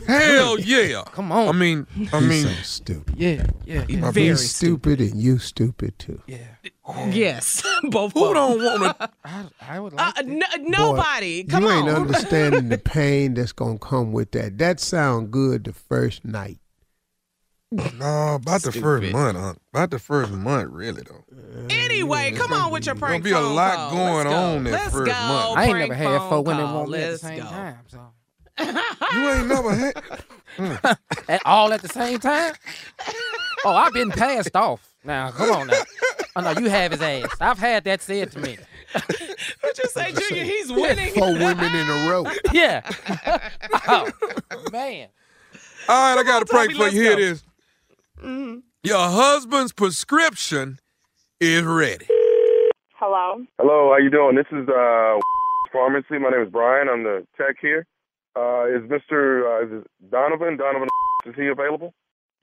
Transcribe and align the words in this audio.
Hell 0.06 0.58
yeah! 0.60 1.02
Come 1.12 1.32
on. 1.32 1.48
I 1.48 1.52
mean, 1.52 1.86
I 2.12 2.20
He's 2.20 2.28
mean, 2.28 2.46
so 2.46 2.62
stupid. 2.62 3.14
Yeah, 3.16 3.46
yeah. 3.64 3.84
Yeah. 3.88 4.08
If 4.08 4.14
Very 4.14 4.26
he's 4.28 4.54
stupid, 4.54 5.00
and 5.00 5.20
you 5.20 5.38
stupid 5.38 5.98
too. 5.98 6.20
Yeah. 6.26 6.38
Yes, 7.10 7.62
both. 7.90 8.12
who 8.12 8.26
of 8.28 8.34
don't 8.34 8.62
want 8.62 8.98
to? 8.98 9.10
I, 9.24 9.44
I 9.60 9.80
would 9.80 9.94
Uh, 9.94 9.96
like 9.96 10.14
to. 10.16 10.20
n- 10.24 10.42
nobody. 10.64 11.44
Come 11.44 11.62
you 11.64 11.68
on. 11.70 11.84
You 11.84 11.90
ain't 11.90 11.96
understanding 11.98 12.68
the 12.68 12.78
pain 12.78 13.34
that's 13.34 13.52
gonna 13.52 13.78
come 13.78 14.12
with 14.12 14.32
that. 14.32 14.58
That 14.58 14.80
sound 14.80 15.30
good 15.30 15.64
the 15.64 15.72
first 15.72 16.24
night. 16.24 16.58
No, 17.72 18.34
about 18.36 18.62
the 18.62 18.70
first 18.70 19.10
month, 19.12 19.36
huh? 19.36 19.54
About 19.72 19.90
the 19.90 19.98
first 19.98 20.30
month, 20.30 20.70
really 20.70 21.02
though. 21.02 21.24
Anyway, 21.70 22.30
come 22.32 22.52
on 22.52 22.70
with 22.70 22.86
your 22.86 22.94
Gonna 22.94 23.06
prank 23.06 23.24
be 23.24 23.32
a 23.32 23.40
lot 23.40 23.90
going 23.90 24.24
go. 24.28 24.32
on 24.32 24.64
that 24.64 24.70
Let's 24.72 24.92
first 24.92 25.06
go. 25.10 25.12
month. 25.26 25.58
I 25.58 25.64
ain't 25.64 25.72
Prank 25.72 25.90
never 25.90 25.94
had 25.94 26.28
four 26.28 26.42
women 26.44 26.66
call. 26.66 26.76
want 26.76 26.90
me 26.90 27.02
at 27.02 27.10
the 27.12 27.18
same 27.18 27.38
go. 27.40 27.44
time. 27.46 27.78
So 27.88 28.12
You 28.58 29.30
ain't 29.30 29.46
never 29.48 29.74
had. 29.74 29.94
At- 31.28 31.42
all 31.44 31.72
at 31.72 31.82
the 31.82 31.88
same 31.88 32.20
time. 32.20 32.54
Oh, 33.64 33.74
I've 33.74 33.92
been 33.92 34.10
passed 34.10 34.54
off. 34.54 34.94
Now, 35.04 35.30
come 35.32 35.50
on 35.50 35.66
now. 35.66 35.82
Oh 36.36 36.40
no, 36.40 36.50
you 36.60 36.68
have 36.70 36.92
his 36.92 37.02
ass. 37.02 37.28
I've 37.40 37.58
had 37.58 37.84
that 37.84 38.02
said 38.02 38.30
to 38.32 38.38
me. 38.40 38.56
What 39.60 39.76
you 39.82 39.90
say, 39.90 40.12
Junior? 40.12 40.44
He's 40.44 40.70
winning. 40.70 41.14
Four 41.14 41.32
women 41.32 41.74
in 41.74 41.88
a 41.88 42.10
row. 42.10 42.24
Yeah. 42.52 42.88
oh, 43.88 44.08
man. 44.72 45.08
All 45.88 46.14
right, 46.14 46.20
I 46.20 46.22
got 46.24 46.42
a 46.42 46.46
prank 46.46 46.72
for 46.74 46.86
you. 46.88 47.02
Here 47.02 47.12
it 47.12 47.16
go. 48.22 48.28
is. 48.28 48.62
Your 48.84 48.98
husband's 48.98 49.72
prescription 49.72 50.78
is 51.40 51.62
ready. 51.64 52.06
Hello. 52.94 53.44
Hello, 53.58 53.90
how 53.90 53.98
you 53.98 54.10
doing? 54.10 54.36
This 54.36 54.46
is 54.52 54.68
uh 54.68 55.18
pharmacy. 55.72 56.18
My 56.18 56.30
name 56.30 56.42
is 56.42 56.50
Brian. 56.52 56.88
I'm 56.88 57.02
the 57.02 57.26
tech 57.36 57.56
here. 57.60 57.86
Uh, 58.36 58.66
is 58.66 58.82
Mr. 58.82 59.44
Uh, 59.46 59.78
is 59.78 59.84
Donovan? 60.10 60.56
Donovan, 60.56 60.88
is 61.26 61.34
he 61.36 61.46
available? 61.46 61.94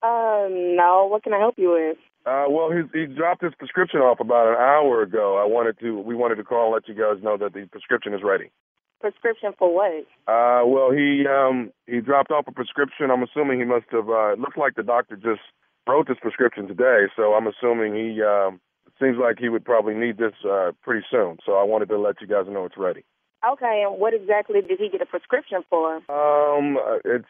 Uh, 0.02 0.47
no. 0.50 1.07
What 1.09 1.24
can 1.24 1.34
I 1.34 1.40
help 1.40 1.56
you 1.57 1.72
with? 1.72 1.97
Uh, 2.25 2.46
well, 2.50 2.69
he's, 2.72 2.86
he 2.94 3.06
dropped 3.13 3.44
his 3.44 3.54
prescription 3.57 4.00
off 4.00 4.19
about 4.19 4.48
an 4.48 4.56
hour 4.56 5.01
ago. 5.01 5.42
I 5.42 5.45
wanted 5.48 5.80
to, 5.80 6.00
we 6.00 6.16
wanted 6.16 6.36
to 6.36 6.44
call 6.44 6.66
and 6.66 6.74
let 6.74 6.88
you 6.88 6.94
guys 6.94 7.24
know 7.24 7.38
that 7.38 7.54
the 7.54 7.66
prescription 7.71 8.13
is 8.13 8.21
ready. 8.24 8.51
Prescription 9.00 9.51
for 9.57 9.74
what? 9.74 10.06
Uh, 10.27 10.62
well, 10.66 10.92
he 10.92 11.25
um 11.25 11.71
he 11.88 12.01
dropped 12.01 12.30
off 12.30 12.45
a 12.48 12.51
prescription. 12.51 13.10
I'm 13.10 13.24
assuming 13.24 13.57
he 13.57 13.66
must 13.66 13.86
have. 13.92 14.07
Uh, 14.07 14.33
it 14.33 14.39
looks 14.39 14.57
like 14.57 14.75
the 14.75 14.83
doctor 14.83 15.16
just 15.16 15.42
wrote 15.89 16.07
this 16.07 16.19
prescription 16.21 16.68
today, 16.68 17.07
so 17.16 17.33
I'm 17.33 17.48
assuming 17.48 17.95
he. 17.95 18.21
Um, 18.21 18.62
seems 19.01 19.18
like 19.18 19.39
he 19.39 19.50
would 19.50 19.66
probably 19.66 19.95
need 19.95 20.18
this 20.18 20.33
uh, 20.48 20.71
pretty 20.83 21.06
soon. 21.10 21.38
So 21.45 21.54
I 21.54 21.63
wanted 21.63 21.89
to 21.89 21.98
let 21.98 22.21
you 22.21 22.27
guys 22.27 22.45
know 22.48 22.66
it's 22.66 22.77
ready. 22.77 23.04
Okay, 23.46 23.84
and 23.88 24.00
what 24.00 24.14
exactly 24.14 24.62
did 24.62 24.80
he 24.80 24.90
get 24.90 25.02
a 25.02 25.06
prescription 25.06 25.64
for? 25.70 25.96
Um, 26.10 26.78
uh, 26.78 27.00
it's 27.06 27.26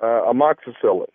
uh, 0.00 0.24
amoxicillin. 0.32 1.08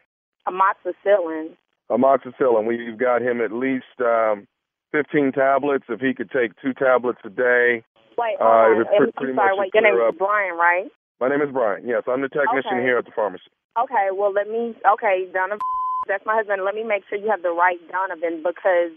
Amoxicillin. 0.47 1.57
Amoxicillin. 1.89 2.67
We've 2.67 2.97
got 2.97 3.21
him 3.21 3.41
at 3.41 3.51
least 3.51 3.97
um, 4.01 4.47
15 4.91 5.31
tablets. 5.31 5.85
If 5.89 5.99
he 5.99 6.13
could 6.13 6.29
take 6.29 6.51
two 6.61 6.73
tablets 6.73 7.19
a 7.25 7.29
day. 7.29 7.83
Wait, 8.17 8.37
Uh, 8.39 8.45
hold 8.45 8.71
it 8.71 8.77
would 8.99 9.15
pre- 9.15 9.29
I'm 9.31 9.35
sorry. 9.35 9.55
much 9.57 9.59
Wait, 9.59 9.73
your 9.73 9.83
name 9.83 9.93
clear 9.95 10.09
is 10.09 10.15
Brian, 10.17 10.55
right? 10.55 10.87
My 11.19 11.27
name 11.29 11.41
is 11.41 11.49
Brian. 11.51 11.87
Yes, 11.87 12.03
I'm 12.07 12.21
the 12.21 12.29
technician 12.29 12.77
Okay. 12.77 12.83
here 12.83 12.97
at 12.97 13.05
the 13.05 13.11
pharmacy. 13.11 13.49
Okay. 13.77 14.09
Well, 14.13 14.31
let 14.31 14.47
me. 14.47 14.75
Okay, 14.93 15.25
Donovan 15.33 15.59
That's 16.07 16.25
my 16.25 16.35
husband. 16.35 16.63
Let 16.63 16.75
me 16.75 16.83
make 16.83 17.01
sure 17.09 17.17
you 17.17 17.29
have 17.31 17.41
the 17.41 17.49
right 17.51 17.81
Donovan 17.89 18.43
because, 18.45 18.93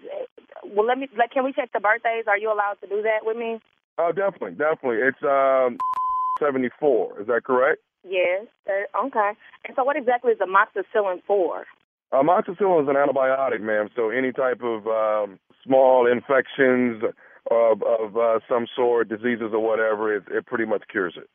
well, 0.77 0.85
let 0.87 0.99
me. 0.99 1.09
Like, 1.17 1.31
can 1.33 1.43
we 1.45 1.53
check 1.55 1.73
the 1.73 1.81
birthdays? 1.81 2.29
Are 2.29 2.37
you 2.37 2.53
allowed 2.53 2.77
to 2.83 2.87
do 2.87 3.00
that 3.03 3.25
with 3.25 3.37
me? 3.39 3.61
Oh, 3.99 4.12
definitely, 4.12 4.53
definitely. 4.53 4.99
It's 5.03 5.23
um, 5.23 5.77
74. 6.41 7.23
Is 7.23 7.27
that 7.27 7.43
correct? 7.45 7.83
Yes. 8.05 8.47
Uh, 8.67 9.06
okay. 9.06 9.33
And 9.67 9.75
so, 9.75 9.85
what 9.85 9.97
exactly 9.97 10.33
is 10.33 10.39
amoxicillin 10.39 11.23
for? 11.27 11.65
Amoxicillin 12.12 12.83
is 12.85 12.89
an 12.89 12.97
antibiotic, 12.97 13.61
ma'am. 13.61 13.89
So 13.95 14.09
any 14.09 14.33
type 14.33 14.62
of 14.62 14.87
um, 14.87 15.39
small 15.65 16.11
infections 16.11 17.03
of, 17.50 17.83
of 17.83 18.17
uh, 18.17 18.41
some 18.49 18.67
sort, 18.75 19.09
diseases 19.09 19.53
or 19.53 19.61
whatever, 19.61 20.17
it, 20.17 20.25
it 20.31 20.47
pretty 20.47 20.65
much 20.65 20.85
cures 20.91 21.15
it. 21.19 21.29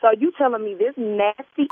So 0.00 0.08
you 0.18 0.32
telling 0.38 0.64
me 0.64 0.76
this 0.78 0.94
nasty 0.96 1.68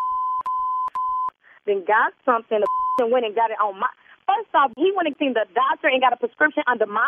then 1.67 1.85
got 1.87 2.13
something 2.27 2.61
and 2.99 3.13
went 3.13 3.25
and 3.25 3.35
got 3.35 3.51
it 3.51 3.57
on 3.63 3.79
my. 3.81 3.89
First 4.27 4.51
off, 4.55 4.73
he 4.77 4.93
went 4.97 5.07
and 5.07 5.17
seen 5.19 5.33
the 5.33 5.47
doctor 5.55 5.87
and 5.87 6.03
got 6.03 6.13
a 6.13 6.17
prescription 6.19 6.65
under 6.67 6.85
my 6.85 7.07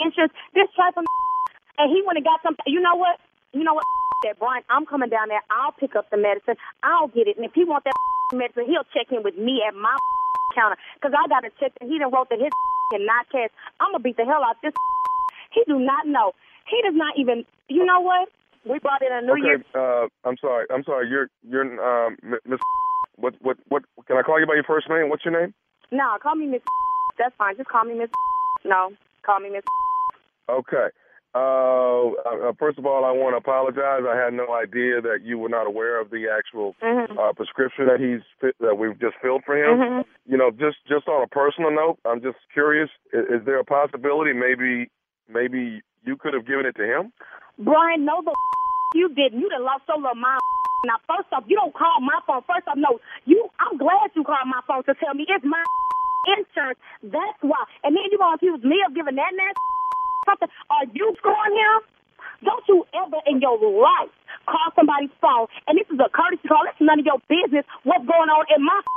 insurance. 0.00 0.32
This 0.54 0.66
trifling 0.74 1.04
and 1.78 1.90
he 1.90 2.02
went 2.06 2.18
and 2.18 2.24
got 2.24 2.42
something. 2.42 2.64
You 2.66 2.80
know 2.80 2.96
what? 2.96 3.18
You 3.52 3.64
know 3.64 3.74
what? 3.74 3.84
That 4.24 4.38
Brian, 4.38 4.64
I'm 4.70 4.86
coming 4.86 5.10
down 5.10 5.28
there. 5.28 5.42
I'll 5.52 5.72
pick 5.76 5.94
up 5.96 6.08
the 6.08 6.16
medicine. 6.16 6.56
I'll 6.82 7.08
get 7.08 7.28
it. 7.28 7.36
And 7.36 7.44
if 7.44 7.52
he 7.52 7.64
want 7.64 7.84
that 7.84 7.92
medicine, 8.32 8.64
he'll 8.64 8.88
check 8.96 9.12
in 9.12 9.22
with 9.22 9.36
me 9.36 9.60
at 9.60 9.74
my 9.76 9.92
counter 10.54 10.80
because 10.96 11.12
I 11.12 11.28
got 11.28 11.40
to 11.44 11.50
check 11.60 11.76
that 11.76 11.84
he 11.84 11.98
done 11.98 12.10
wrote 12.10 12.30
that 12.30 12.40
his 12.40 12.48
and 12.92 13.04
not 13.04 13.28
cash. 13.30 13.50
I'm 13.80 13.92
gonna 13.92 14.00
beat 14.00 14.16
the 14.16 14.24
hell 14.24 14.40
out 14.40 14.56
this. 14.62 14.72
He 15.52 15.62
do 15.66 15.78
not 15.78 16.06
know. 16.06 16.32
He 16.70 16.80
does 16.82 16.94
not 16.96 17.18
even. 17.18 17.44
You 17.68 17.84
know 17.84 18.00
what? 18.00 18.28
We 18.64 18.78
brought 18.78 19.02
in 19.02 19.12
a 19.12 19.20
New 19.20 19.32
okay, 19.32 19.60
Year. 19.60 19.64
uh, 19.74 20.08
I'm 20.24 20.36
sorry. 20.40 20.64
I'm 20.72 20.84
sorry. 20.84 21.08
You're 21.08 21.28
you're 21.46 21.68
um, 21.84 22.16
Miss. 22.46 22.60
What 23.16 23.34
what 23.42 23.58
what? 23.68 23.82
Can 24.06 24.16
I 24.16 24.22
call 24.22 24.40
you 24.40 24.46
by 24.46 24.54
your 24.54 24.64
first 24.64 24.88
name? 24.88 25.10
What's 25.10 25.24
your 25.24 25.38
name? 25.38 25.52
No, 25.92 26.16
call 26.22 26.34
me 26.34 26.46
Miss. 26.46 26.62
That's 27.18 27.34
fine. 27.36 27.56
Just 27.56 27.68
call 27.68 27.84
me 27.84 27.94
Miss. 27.94 28.08
No, 28.64 28.92
call 29.22 29.40
me 29.40 29.50
Miss. 29.50 29.64
Okay. 30.48 30.88
Uh, 31.34 32.14
uh, 32.14 32.52
first 32.58 32.78
of 32.78 32.86
all, 32.86 33.04
I 33.04 33.10
want 33.10 33.34
to 33.34 33.38
apologize. 33.42 34.06
I 34.06 34.14
had 34.16 34.32
no 34.34 34.54
idea 34.54 35.00
that 35.02 35.26
you 35.26 35.36
were 35.38 35.48
not 35.48 35.66
aware 35.66 35.98
of 36.00 36.10
the 36.10 36.28
actual 36.30 36.76
Mhm. 36.80 37.10
uh, 37.18 37.32
prescription 37.32 37.86
that 37.86 37.98
he's 37.98 38.22
that 38.60 38.78
we've 38.78 38.98
just 39.00 39.16
filled 39.18 39.42
for 39.44 39.56
him. 39.56 39.78
Mhm. 39.78 40.04
You 40.26 40.36
know, 40.36 40.50
just 40.52 40.78
just 40.86 41.08
on 41.08 41.22
a 41.22 41.26
personal 41.26 41.72
note, 41.72 41.98
I'm 42.04 42.20
just 42.22 42.38
curious. 42.52 42.88
Is, 43.12 43.40
is 43.40 43.44
there 43.44 43.58
a 43.58 43.64
possibility 43.64 44.32
maybe 44.32 44.88
maybe 45.28 45.82
you 46.04 46.16
could 46.16 46.34
have 46.34 46.46
given 46.46 46.66
it 46.66 46.76
to 46.76 46.84
him? 46.86 47.12
Brian, 47.58 48.04
no, 48.04 48.22
the 48.22 48.32
you 48.94 49.08
didn't. 49.08 49.40
You 49.40 49.48
done 49.50 49.64
lost 49.64 49.82
your 49.88 49.98
little 49.98 50.14
mind. 50.14 50.40
Now, 50.86 50.98
first 51.08 51.32
off, 51.32 51.44
you 51.48 51.56
don't 51.56 51.74
call 51.74 51.98
my 52.00 52.20
phone. 52.26 52.42
First 52.42 52.68
off, 52.68 52.76
no, 52.76 53.00
you. 53.24 53.50
I'm 53.58 53.76
glad 53.78 54.10
you 54.14 54.22
called 54.22 54.46
my 54.46 54.60
phone 54.68 54.84
to 54.84 54.94
tell 54.94 55.14
me 55.14 55.24
it's 55.28 55.44
my 55.44 55.64
insurance. 56.38 56.78
That's 57.02 57.42
why. 57.42 57.64
And 57.82 57.96
then 57.96 58.04
you 58.12 58.18
gonna 58.18 58.36
accuse 58.36 58.62
me 58.62 58.82
of 58.86 58.94
giving 58.94 59.16
that 59.16 59.32
man 59.34 59.52
something? 60.26 60.48
Are 60.70 60.86
you 60.92 61.14
screwing 61.18 61.56
him? 61.56 61.76
Don't 62.44 62.64
you 62.68 62.84
ever 62.92 63.20
in 63.26 63.40
your 63.40 63.56
life 63.56 64.12
call 64.44 64.68
somebody's 64.76 65.14
phone? 65.20 65.48
And 65.68 65.78
this 65.78 65.88
is 65.88 65.98
a 66.00 66.08
courtesy 66.12 66.44
call. 66.48 66.64
It's 66.68 66.80
none 66.80 67.00
of 67.00 67.06
your 67.06 67.20
business 67.28 67.64
what's 67.84 68.04
going 68.04 68.30
on 68.30 68.44
in 68.54 68.64
my. 68.64 68.80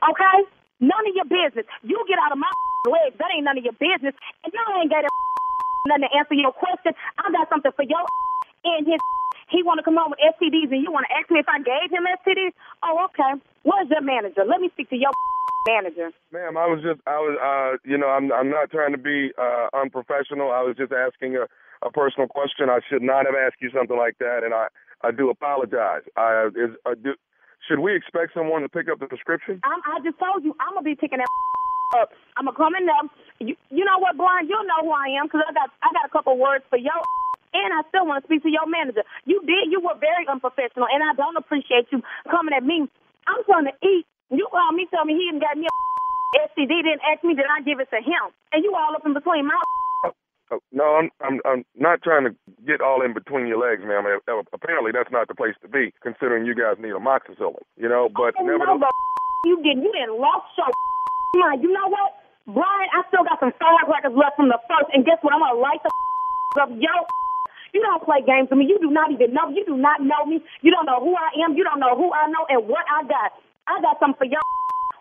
Okay, 0.00 0.48
none 0.80 1.04
of 1.04 1.12
your 1.12 1.28
business. 1.28 1.68
You 1.84 2.00
get 2.08 2.16
out 2.24 2.32
of 2.32 2.38
my 2.40 2.48
legs. 2.88 3.16
That 3.20 3.28
ain't 3.36 3.44
none 3.44 3.58
of 3.58 3.64
your 3.64 3.76
business. 3.76 4.16
And 4.44 4.48
you 4.48 4.60
ain't 4.80 4.88
got 4.88 5.04
nothing 5.92 6.08
to 6.08 6.10
answer 6.16 6.34
your 6.40 6.52
question. 6.56 6.96
I 7.20 7.28
got 7.32 7.50
something 7.52 7.72
for 7.76 7.84
your 7.84 8.00
and 8.64 8.86
his. 8.86 9.00
He 9.50 9.62
want 9.62 9.78
to 9.78 9.84
come 9.84 9.98
home 9.98 10.14
with 10.14 10.22
STDs, 10.22 10.70
and 10.70 10.80
you 10.80 10.92
want 10.92 11.06
to 11.10 11.12
ask 11.18 11.28
me 11.30 11.40
if 11.40 11.48
I 11.50 11.58
gave 11.58 11.90
him 11.90 12.06
STDs? 12.06 12.54
Oh, 12.86 13.08
okay. 13.10 13.42
Where's 13.62 13.88
your 13.90 14.00
manager? 14.00 14.44
Let 14.46 14.60
me 14.60 14.70
speak 14.72 14.88
to 14.90 14.96
your 14.96 15.12
manager. 15.68 16.10
Ma'am, 16.32 16.56
I 16.56 16.66
was 16.66 16.80
just 16.82 17.00
I 17.06 17.18
was 17.20 17.34
uh 17.36 17.76
you 17.84 17.98
know 17.98 18.08
I'm 18.08 18.32
I'm 18.32 18.48
not 18.48 18.70
trying 18.70 18.92
to 18.92 18.98
be 18.98 19.30
uh 19.36 19.68
unprofessional. 19.76 20.50
I 20.50 20.62
was 20.62 20.76
just 20.76 20.92
asking 20.92 21.36
a 21.36 21.44
a 21.82 21.90
personal 21.90 22.28
question. 22.28 22.68
I 22.68 22.80
should 22.88 23.02
not 23.02 23.24
have 23.26 23.34
asked 23.34 23.60
you 23.60 23.70
something 23.72 23.96
like 23.96 24.16
that, 24.20 24.44
and 24.44 24.52
I 24.54 24.68
I 25.02 25.10
do 25.12 25.30
apologize. 25.30 26.04
I 26.16 26.48
is 26.56 26.72
uh, 26.84 26.96
do, 26.96 27.12
should 27.68 27.80
we 27.80 27.94
expect 27.94 28.32
someone 28.32 28.62
to 28.62 28.68
pick 28.68 28.88
up 28.88 29.00
the 29.00 29.06
prescription? 29.06 29.60
I'm, 29.64 29.80
I 29.84 30.00
just 30.04 30.18
told 30.18 30.44
you 30.44 30.56
I'm 30.60 30.74
gonna 30.74 30.84
be 30.84 30.96
picking 30.96 31.20
that 31.20 31.28
up. 32.00 32.12
I'm 32.36 32.48
gonna 32.48 32.56
come 32.56 32.72
in 32.76 32.88
there. 32.88 33.04
You, 33.40 33.54
you 33.68 33.84
know 33.84 34.00
what, 34.00 34.16
Brian? 34.16 34.48
You'll 34.48 34.64
know 34.64 34.88
who 34.88 34.92
I 34.92 35.20
am 35.20 35.28
because 35.28 35.44
I 35.44 35.52
got 35.52 35.68
I 35.84 35.92
got 35.92 36.08
a 36.08 36.12
couple 36.12 36.36
words 36.40 36.64
for 36.70 36.78
your. 36.80 36.96
And 37.50 37.74
I 37.74 37.82
still 37.90 38.06
want 38.06 38.22
to 38.22 38.26
speak 38.30 38.46
to 38.46 38.48
your 38.48 38.62
manager. 38.70 39.02
You 39.26 39.42
did. 39.42 39.74
You 39.74 39.82
were 39.82 39.98
very 39.98 40.22
unprofessional, 40.30 40.86
and 40.86 41.02
I 41.02 41.18
don't 41.18 41.34
appreciate 41.34 41.90
you 41.90 41.98
coming 42.30 42.54
at 42.54 42.62
me. 42.62 42.86
I'm 43.30 43.42
trying 43.46 43.66
to 43.70 43.74
eat. 43.86 44.04
You 44.30 44.46
called 44.50 44.74
me, 44.74 44.86
tell 44.90 45.04
me 45.06 45.14
he 45.14 45.26
didn't 45.30 45.42
got 45.42 45.56
me 45.58 45.66
a 45.66 45.72
STD. 46.50 46.70
Didn't 46.82 47.02
ask 47.06 47.22
me, 47.24 47.34
did 47.34 47.46
I 47.50 47.62
give 47.62 47.78
it 47.80 47.90
to 47.90 47.98
him? 48.02 48.24
And 48.52 48.62
you 48.62 48.74
all 48.74 48.94
up 48.94 49.06
in 49.06 49.14
between 49.14 49.46
my. 49.46 49.54
Oh, 50.50 50.58
no, 50.74 50.98
I'm 50.98 51.10
I'm 51.22 51.38
I'm 51.46 51.62
not 51.78 52.02
trying 52.02 52.26
to 52.26 52.34
get 52.66 52.80
all 52.82 53.02
in 53.06 53.14
between 53.14 53.46
your 53.46 53.62
legs, 53.62 53.82
ma'am. 53.86 54.02
Uh, 54.06 54.42
Apparently, 54.52 54.90
that's 54.90 55.10
not 55.14 55.28
the 55.30 55.34
place 55.38 55.54
to 55.62 55.68
be, 55.70 55.94
considering 56.02 56.42
you 56.46 56.54
guys 56.58 56.74
need 56.82 56.90
amoxicillin. 56.90 57.62
You 57.78 57.86
know, 57.88 58.10
but 58.10 58.34
Oh, 58.34 58.42
nevertheless. 58.42 58.82
no, 58.82 58.90
the 58.90 59.48
you 59.48 59.56
didn't. 59.62 59.82
You 59.86 59.92
didn't 59.94 60.18
lost 60.18 60.50
your 60.58 60.66
mind. 61.38 61.62
You 61.62 61.70
know 61.70 61.86
what, 61.86 62.18
Brian? 62.50 62.90
I 62.90 63.06
still 63.08 63.22
got 63.22 63.38
some 63.38 63.54
firecrackers 63.62 64.10
left 64.18 64.34
from 64.34 64.50
the 64.50 64.58
first, 64.66 64.90
and 64.90 65.06
guess 65.06 65.22
what? 65.22 65.34
I'm 65.34 65.38
gonna 65.42 65.58
light 65.62 65.78
the 65.86 65.90
up 66.66 66.70
yo. 66.74 66.94
You 67.72 67.80
don't 67.82 68.02
play 68.02 68.20
games 68.26 68.48
with 68.50 68.58
me. 68.58 68.66
You 68.66 68.78
do 68.80 68.90
not 68.90 69.10
even 69.12 69.32
know. 69.34 69.48
You 69.50 69.64
do 69.64 69.76
not 69.76 70.02
know 70.02 70.26
me. 70.26 70.42
You 70.62 70.70
don't 70.70 70.86
know 70.86 71.00
who 71.00 71.14
I 71.14 71.30
am. 71.44 71.54
You 71.56 71.64
don't 71.64 71.78
know 71.80 71.94
who 71.96 72.12
I 72.12 72.26
know 72.28 72.44
and 72.48 72.66
what 72.68 72.84
I 72.90 73.02
got. 73.06 73.32
I 73.68 73.80
got 73.80 73.98
something 74.00 74.18
for 74.18 74.26
y'all. 74.26 74.42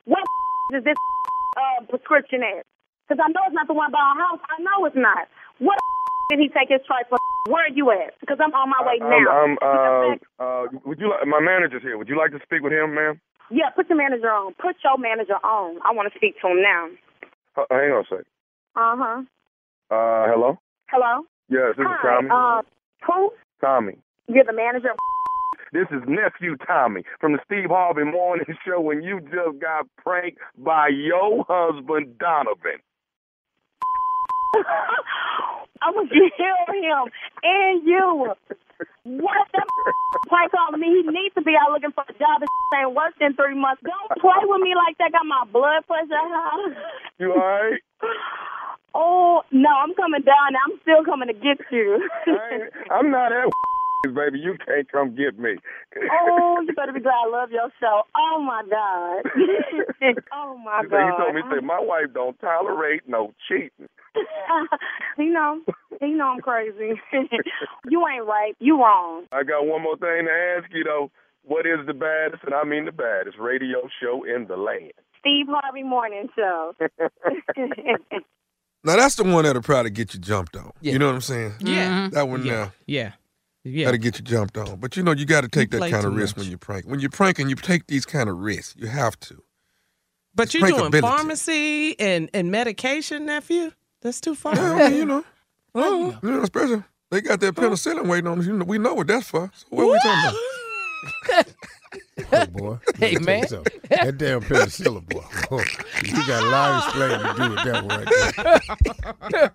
What 0.06 0.22
is 0.78 0.84
this 0.84 0.98
uh, 1.58 1.86
prescription 1.90 2.44
at? 2.44 2.66
Because 3.08 3.18
I 3.24 3.30
know 3.34 3.42
it's 3.50 3.56
not 3.58 3.68
the 3.68 3.74
one 3.74 3.92
by 3.92 4.00
our 4.00 4.18
house. 4.18 4.40
I 4.50 4.62
know 4.62 4.86
it's 4.86 4.96
not. 4.96 5.26
What 5.58 5.78
did 6.30 6.40
he 6.40 6.50
take 6.50 6.70
his 6.70 6.86
tripe 6.86 7.10
for? 7.10 7.18
Where 7.48 7.66
are 7.66 7.74
you 7.74 7.90
at? 7.90 8.14
Because 8.22 8.38
I'm 8.44 8.54
on 8.54 8.70
my 8.70 8.82
way 8.86 9.00
Um, 9.02 9.10
now. 9.10 9.26
um, 9.34 9.58
uh, 9.64 10.44
uh, 10.44 10.64
would 10.86 11.00
you 11.00 11.10
like 11.10 11.26
my 11.26 11.40
manager's 11.40 11.82
here? 11.82 11.98
Would 11.98 12.08
you 12.10 12.18
like 12.18 12.32
to 12.32 12.40
speak 12.46 12.62
with 12.62 12.74
him, 12.74 12.94
ma'am? 12.94 13.20
yeah, 13.50 13.70
put 13.76 13.90
your 13.90 13.98
manager 13.98 14.30
on. 14.30 14.54
Put 14.62 14.76
your 14.84 14.98
manager 15.00 15.34
on. 15.42 15.80
I 15.84 15.92
want 15.92 16.12
to 16.12 16.20
speak 16.20 16.36
to 16.42 16.48
him 16.50 16.62
now. 16.62 16.86
Uh, 17.58 17.66
hang 17.72 17.90
on 17.92 18.06
a 18.06 18.16
sec. 18.16 18.26
Uh 18.76 18.96
huh. 19.00 19.22
Uh, 19.90 20.28
hello. 20.30 20.60
Hello. 20.92 21.24
Yes, 21.50 21.74
this 21.78 21.86
is 21.86 21.98
Tommy. 22.02 22.30
Uh, 22.32 22.62
who? 23.06 23.32
Tommy. 23.62 23.98
You're 24.28 24.46
the 24.46 24.54
manager. 24.54 24.92
of 24.92 24.98
This 25.72 25.86
is 25.92 26.02
nephew 26.08 26.58
Tommy 26.66 27.04
from 27.20 27.34
the 27.34 27.40
Steve 27.46 27.70
Harvey 27.70 28.04
Morning 28.04 28.46
Show. 28.66 28.80
When 28.82 29.04
you 29.04 29.20
just 29.22 29.60
got 29.62 29.86
pranked 29.98 30.40
by 30.58 30.88
your 30.90 31.46
husband 31.48 32.18
Donovan. 32.18 32.82
I'm 35.82 35.94
gonna 35.94 36.10
kill 36.10 36.74
him 36.74 37.12
and 37.44 37.86
you. 37.88 38.34
What 39.04 39.48
the 39.54 39.62
prank 40.28 40.52
calling 40.52 40.80
me? 40.82 40.88
He 40.88 41.04
needs 41.08 41.36
to 41.36 41.42
be 41.42 41.54
out 41.56 41.72
looking 41.72 41.92
for 41.92 42.04
a 42.08 42.14
job. 42.14 42.42
This 42.42 42.50
ain't 42.80 42.96
worked 42.96 43.22
in 43.22 43.36
three 43.36 43.56
months. 43.56 43.82
Don't 43.84 44.20
play 44.20 44.42
with 44.44 44.62
me 44.62 44.74
like 44.76 44.98
that. 44.98 45.12
Got 45.12 45.26
my 45.26 45.44
blood 45.52 45.86
pressure 45.86 46.08
high. 46.10 46.74
You 47.20 47.32
all 47.34 47.38
right? 47.38 47.80
Oh 48.96 49.42
no, 49.52 49.70
I'm 49.70 49.94
coming 49.96 50.22
down. 50.22 50.56
I'm 50.66 50.80
still 50.82 51.04
coming 51.06 51.28
to 51.28 51.34
get 51.34 51.58
you. 51.72 52.08
I'm 52.92 53.12
not 53.12 53.32
at 53.32 53.50
baby. 54.16 54.40
You 54.40 54.56
can't 54.66 54.90
come 54.92 55.16
get 55.16 55.38
me. 55.38 55.56
oh, 56.22 56.62
you 56.66 56.74
better 56.74 56.94
be 56.94 57.00
glad 57.04 57.14
I 57.28 57.30
love 57.30 57.52
your 57.52 57.70
show. 57.80 58.04
Oh 58.16 58.42
my 58.42 58.64
god. 58.70 59.32
oh 60.34 60.58
my 60.58 60.82
He 60.84 60.90
said- 60.90 61.06
he 61.06 61.18
told 61.18 61.36
me, 61.36 61.42
he 61.44 61.56
said, 61.56 61.64
my 61.64 61.80
wife 61.80 62.08
don't 62.14 62.40
tolerate 62.40 63.02
no 63.08 63.34
cheating. 63.48 63.88
he 65.18 65.26
know. 65.26 65.62
He 66.00 66.08
know 66.14 66.28
I'm 66.30 66.40
crazy. 66.42 67.00
you 67.90 68.08
ain't 68.08 68.26
right. 68.26 68.56
You 68.60 68.82
wrong. 68.82 69.26
I 69.32 69.44
got 69.44 69.66
one 69.66 69.84
more 69.84 69.98
thing 69.98 70.26
to 70.26 70.32
ask 70.58 70.72
you 70.74 70.84
though. 70.84 71.12
What 71.44 71.66
is 71.66 71.86
the 71.88 71.94
baddest, 71.94 72.44
and 72.46 72.54
I 72.54 72.64
mean 72.64 72.86
the 72.86 72.92
baddest, 72.92 73.38
radio 73.40 73.88
show 74.02 74.24
in 74.24 74.46
the 74.48 74.58
land? 74.58 74.92
Steve 75.20 75.48
Harvey 75.50 75.84
Morning 75.84 76.28
Show. 76.36 76.74
Now 78.84 78.96
that's 78.96 79.16
the 79.16 79.24
one 79.24 79.44
that'll 79.44 79.62
probably 79.62 79.92
get 79.92 80.14
you 80.14 80.20
jumped 80.20 80.56
on. 80.56 80.72
Yeah. 80.82 80.94
You 80.94 81.00
know 81.00 81.08
what 81.08 81.16
I'm 81.16 81.22
saying? 81.22 81.54
Yeah. 81.60 81.90
Mm-hmm. 82.06 82.16
That 82.16 82.28
one 82.30 82.46
Yeah. 82.46 82.54
there. 82.54 82.72
Yeah. 82.86 83.12
Yeah. 83.66 83.86
That'll 83.86 84.00
get 84.00 84.18
you 84.18 84.24
jumped 84.24 84.58
on. 84.58 84.78
But 84.80 84.96
you 84.96 85.04
know, 85.04 85.12
you 85.12 85.26
got 85.26 85.42
to 85.42 85.50
take 85.50 85.72
that 85.72 85.82
kind 85.92 86.06
of 86.06 86.16
risk 86.16 86.38
much. 86.38 86.46
when 86.46 86.52
you 86.52 86.58
prank. 86.58 86.86
When 86.86 87.00
you're 87.02 87.10
pranking, 87.10 87.50
you 87.50 87.56
take 87.56 87.88
these 87.88 88.06
kind 88.06 88.30
of 88.30 88.38
risks. 88.38 88.76
You 88.78 88.88
have 88.88 89.20
to. 89.22 89.44
But 90.34 90.44
It's 90.44 90.54
you're 90.54 90.68
doing 90.70 90.92
prankability. 90.92 91.02
pharmacy 91.02 92.00
and, 92.00 92.30
and 92.34 92.50
medication, 92.52 93.26
nephew? 93.26 93.72
That's 94.02 94.22
too 94.22 94.34
far. 94.36 94.56
Yeah, 94.56 94.74
I 94.76 94.90
mean, 94.90 94.98
you 95.00 95.06
know. 95.06 95.26
Oh. 95.76 96.18
You 96.24 96.32
know, 96.32 96.42
especially 96.44 96.84
they 97.12 97.20
got 97.22 97.42
that 97.42 97.56
penicillin 97.56 98.08
waiting 98.08 98.28
on 98.28 98.40
us. 98.40 98.46
You 98.46 98.54
know, 98.54 98.64
we 98.66 98.78
know 98.78 98.94
what 98.94 99.08
that's 99.08 99.28
for. 99.30 99.52
So 99.54 99.66
what 99.72 99.84
are 99.84 99.88
we 99.88 100.00
talking 100.00 100.30
about? 100.30 100.36
Oh, 102.32 102.46
boy. 102.48 102.80
Hey, 102.98 103.14
Let 103.14 103.20
me 103.20 103.20
tell 103.20 103.20
you 103.20 103.20
man. 103.22 103.48
something. 103.48 103.82
That 103.90 104.18
damn 104.18 104.42
penicillin, 104.42 105.08
boy. 105.08 105.24
Oh, 105.52 105.64
you 106.04 106.28
got 106.28 106.44
a 106.44 106.48
lot 106.48 106.72
of 106.72 106.84
explaining 106.86 107.26
to 107.26 107.34
do 107.34 107.50
with 107.50 107.64
that 107.66 107.86
one 107.86 108.00
right 109.32 109.32
there. 109.32 109.52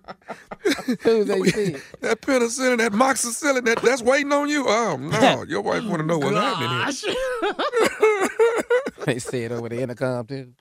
Who's 1.03 1.29
AC? 1.29 1.77
That 2.01 2.21
penicillin, 2.21 2.77
that 2.79 2.91
moxicillin, 2.91 3.65
that, 3.65 3.81
that's 3.81 4.01
waiting 4.01 4.31
on 4.33 4.49
you. 4.49 4.65
Oh 4.67 4.97
no, 4.97 5.43
your 5.47 5.61
wife 5.61 5.83
want 5.85 5.99
to 6.01 6.05
know 6.05 6.17
what's 6.17 6.35
happening 6.35 7.13
here. 7.13 7.15
They 9.05 9.19
said 9.19 9.51
over 9.51 9.69
the 9.69 9.81
intercom 9.81 10.25
too. 10.25 10.53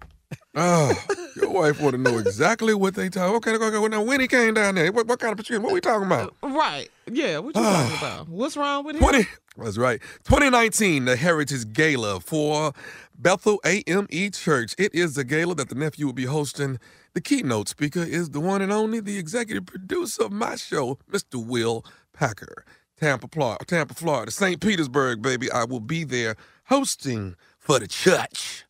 Oh, 0.54 0.92
your 1.36 1.50
wife 1.50 1.80
want 1.80 1.94
to 1.94 2.00
know 2.00 2.18
exactly 2.18 2.74
what 2.74 2.94
they 2.94 3.08
talk. 3.08 3.34
Okay, 3.36 3.54
okay, 3.54 3.64
okay. 3.64 3.88
Now, 3.88 4.02
when 4.02 4.20
he 4.20 4.28
came 4.28 4.54
down 4.54 4.74
there, 4.74 4.92
what, 4.92 5.06
what 5.06 5.18
kind 5.18 5.32
of 5.32 5.38
prescription? 5.38 5.62
What 5.62 5.72
are 5.72 5.74
we 5.74 5.80
talking 5.80 6.06
about? 6.06 6.34
Right. 6.42 6.88
Yeah, 7.10 7.38
what 7.38 7.56
you 7.56 7.62
talking 7.62 7.92
ah. 7.92 7.98
about? 7.98 8.28
What's 8.28 8.56
wrong 8.56 8.84
with 8.84 8.96
him? 8.96 9.00
20. 9.00 9.26
That's 9.56 9.78
right. 9.78 10.00
2019, 10.24 11.04
the 11.04 11.16
Heritage 11.16 11.72
Gala 11.72 12.18
for 12.20 12.72
Bethel 13.16 13.60
AME 13.64 14.30
Church. 14.32 14.74
It 14.78 14.94
is 14.94 15.14
the 15.14 15.22
gala 15.24 15.54
that 15.54 15.68
the 15.68 15.76
nephew 15.76 16.06
will 16.06 16.12
be 16.12 16.24
hosting. 16.24 16.80
The 17.12 17.20
keynote 17.20 17.68
speaker 17.68 18.02
is 18.02 18.30
the 18.30 18.40
one 18.40 18.62
and 18.62 18.72
only, 18.72 18.98
the 18.98 19.16
executive 19.16 19.66
producer 19.66 20.24
of 20.24 20.32
my 20.32 20.56
show, 20.56 20.98
Mr. 21.10 21.44
Will 21.44 21.84
Packer. 22.12 22.64
Tampa, 22.98 23.28
Florida, 23.28 23.64
Tampa, 23.64 23.94
Florida, 23.94 24.30
St. 24.32 24.60
Petersburg, 24.60 25.22
baby. 25.22 25.50
I 25.50 25.64
will 25.64 25.80
be 25.80 26.04
there 26.04 26.36
hosting 26.66 27.36
for 27.58 27.78
the 27.78 27.86
church. 27.88 28.64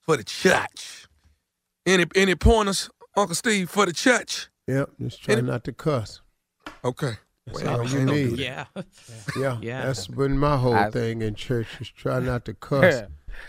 For 0.00 0.16
the 0.16 0.24
church. 0.24 1.06
Any 1.86 2.06
any 2.14 2.34
pointers, 2.34 2.90
Uncle 3.16 3.34
Steve, 3.34 3.68
for 3.70 3.86
the 3.86 3.92
church? 3.92 4.48
Yep, 4.66 4.90
just 5.00 5.22
try 5.22 5.34
Any- 5.34 5.42
not 5.42 5.64
to 5.64 5.72
cuss. 5.72 6.20
Okay. 6.84 7.14
That's 7.48 7.62
Well, 7.64 7.80
all 7.80 7.86
you 7.88 7.98
ain't 7.98 8.10
need. 8.10 8.30
that. 8.38 8.38
Yeah. 8.38 8.64
Yeah, 9.36 9.58
Yeah. 9.60 9.86
that's 9.86 10.06
been 10.06 10.38
my 10.38 10.56
whole 10.56 10.74
I- 10.74 10.90
thing 10.90 11.22
in 11.22 11.34
church 11.34 11.66
is 11.80 11.88
try 11.88 12.20
not 12.20 12.44
to 12.46 12.54
cuss 12.54 13.02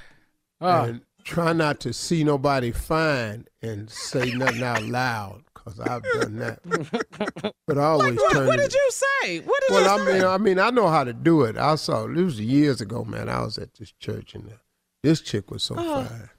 Ah. 0.62 0.84
and 0.86 1.02
try 1.24 1.54
not 1.54 1.80
to 1.82 1.94
see 1.94 2.24
nobody 2.24 2.72
fine 2.72 3.46
and 3.62 3.90
say 3.90 4.32
nothing 4.34 4.64
out 4.64 4.84
loud 4.84 5.44
because 5.54 5.80
I've 5.80 6.04
done 6.04 6.38
that. 6.38 6.60
but 7.68 7.78
I 7.78 7.84
always 7.84 8.16
What, 8.18 8.32
turn 8.34 8.48
what 8.48 8.60
it- 8.60 8.64
did 8.64 8.74
you 8.74 8.90
say? 8.92 9.40
What 9.42 9.62
did 9.68 9.74
Well, 9.74 9.84
you 9.84 9.90
I 9.90 10.06
say? 10.06 10.14
mean, 10.14 10.24
I 10.26 10.38
mean, 10.38 10.60
I 10.60 10.70
know 10.70 10.88
how 10.88 11.04
to 11.04 11.14
do 11.14 11.44
it. 11.44 11.58
I 11.58 11.76
saw 11.76 12.06
it 12.06 12.16
was 12.16 12.40
years 12.40 12.82
ago, 12.82 13.04
man. 13.04 13.30
I 13.30 13.42
was 13.44 13.58
at 13.58 13.74
this 13.76 13.92
church 14.00 14.34
and 14.36 14.50
uh, 14.50 14.56
this 15.04 15.22
chick 15.22 15.50
was 15.52 15.64
so 15.64 15.76
Oh. 15.78 16.04
fine. 16.06 16.30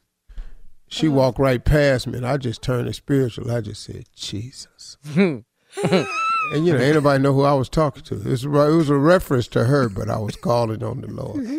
She 0.93 1.07
walked 1.07 1.38
right 1.38 1.64
past 1.64 2.09
me, 2.09 2.17
and 2.19 2.26
I 2.26 2.37
just 2.37 2.62
turned 2.62 2.88
it 2.88 2.95
spiritual. 2.97 3.49
I 3.52 3.61
just 3.61 3.85
said, 3.85 4.07
"Jesus." 4.17 4.97
and 6.52 6.66
you 6.66 6.73
know, 6.73 6.78
anybody 6.80 7.23
know 7.23 7.32
who 7.32 7.42
I 7.42 7.54
was 7.54 7.68
talking 7.68 8.02
to? 8.04 8.14
It 8.16 8.25
was, 8.25 8.44
it 8.44 8.49
was 8.49 8.90
a 8.90 8.97
reference 8.97 9.47
to 9.49 9.64
her, 9.64 9.88
but 9.88 10.09
I 10.11 10.18
was 10.18 10.37
calling 10.37 10.82
on 10.82 11.00
the 11.00 11.06
Lord. 11.09 11.47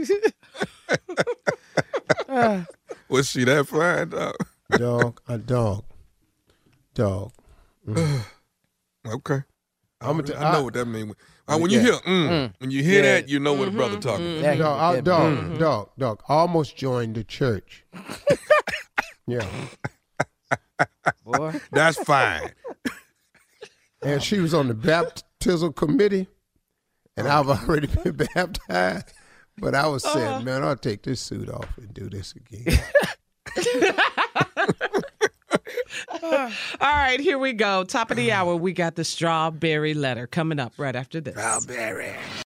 Was 3.09 3.29
she 3.29 3.43
that 3.43 3.67
fine, 3.67 4.09
dog? 4.09 4.35
Dog, 4.71 5.21
a 5.27 5.37
dog, 5.37 5.83
dog. 6.93 7.31
Okay. 9.07 9.41
I'm 9.99 10.17
I, 10.17 10.19
a 10.19 10.23
t- 10.23 10.35
I 10.35 10.51
know 10.53 10.63
what 10.65 10.75
that 10.75 10.85
means. 10.85 11.15
Uh, 11.47 11.57
when 11.57 11.71
you 11.71 11.79
hear 11.79 11.93
mm, 11.93 12.53
when 12.59 12.69
you 12.69 12.83
hear 12.83 13.03
Yeah. 13.03 13.13
that, 13.15 13.29
you 13.29 13.39
know 13.39 13.53
what 13.53 13.67
a 13.67 13.71
brother 13.71 13.99
talking 13.99 14.33
about. 14.37 14.43
Yeah, 14.43 14.53
he 14.53 14.59
Dog, 14.59 14.79
I, 14.79 15.01
dog, 15.01 15.37
Mm-hmm. 15.37 15.57
dog, 15.57 15.89
dog. 15.97 16.21
Almost 16.29 16.77
joined 16.77 17.15
the 17.15 17.23
church. 17.23 17.83
yeah, 19.27 19.47
Boy. 21.25 21.59
That's 21.71 21.97
fine. 22.03 22.51
And 24.01 24.21
she 24.21 24.39
was 24.39 24.53
on 24.53 24.67
the 24.67 24.73
baptismal 24.73 25.73
committee, 25.73 26.27
and 27.17 27.27
I've 27.27 27.49
already 27.49 27.87
been 27.87 28.13
baptized. 28.33 29.13
But 29.57 29.75
I 29.75 29.87
was 29.87 30.03
saying, 30.03 30.27
uh-huh. 30.27 30.41
man, 30.41 30.63
I'll 30.63 30.75
take 30.75 31.03
this 31.03 31.19
suit 31.19 31.49
off 31.49 31.77
and 31.77 31.93
do 31.93 32.09
this 32.09 32.33
again. 32.33 32.79
All 36.23 36.49
right, 36.81 37.19
here 37.19 37.37
we 37.37 37.53
go. 37.53 37.83
Top 37.83 38.11
of 38.11 38.17
the 38.17 38.31
hour, 38.31 38.55
we 38.55 38.73
got 38.73 38.95
the 38.95 39.03
strawberry 39.03 39.93
letter 39.93 40.25
coming 40.25 40.59
up 40.59 40.73
right 40.77 40.95
after 40.95 41.19
this. 41.21 41.35